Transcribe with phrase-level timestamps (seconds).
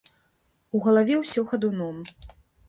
[0.79, 2.01] У галаве ўсё хадуном.